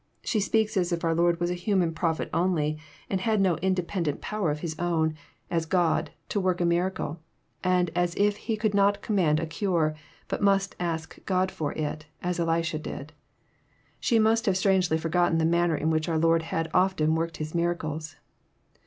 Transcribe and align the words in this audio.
She 0.23 0.39
speaks 0.39 0.77
as 0.77 0.91
if 0.91 1.01
onr 1.01 1.15
Lord 1.15 1.39
was 1.39 1.51
a 1.51 1.53
human 1.53 1.93
prophet 1.93 2.27
only, 2.33 2.79
and 3.07 3.21
had 3.21 3.39
no 3.39 3.55
independent 3.57 4.19
262 4.19 4.19
EXFOSiroKT 4.19 4.31
thoughts. 4.31 4.31
power 4.31 4.51
of 4.51 4.59
His 5.05 5.11
own, 5.11 5.15
as 5.51 5.65
God, 5.67 6.09
to 6.29 6.39
work 6.39 6.59
a 6.59 6.65
miracle, 6.65 7.19
and 7.63 7.91
as 7.95 8.15
if 8.15 8.37
He 8.37 8.57
conld 8.57 8.73
not 8.73 9.03
command 9.03 9.39
a 9.39 9.45
cure, 9.45 9.93
bat 10.27 10.41
most 10.41 10.75
ask 10.79 11.23
God 11.27 11.51
for 11.51 11.73
it, 11.73 12.07
as 12.23 12.39
Elisha 12.39 12.79
did. 12.79 13.13
She 13.99 14.17
mast 14.17 14.47
have 14.47 14.57
strangely 14.57 14.97
forgotten 14.97 15.37
the 15.37 15.45
manner 15.45 15.75
in 15.75 15.91
which 15.91 16.09
oar 16.09 16.17
Lord 16.17 16.41
had 16.49 16.71
often 16.73 17.13
worked 17.13 17.37
His 17.37 17.53
miracles. 17.53 18.15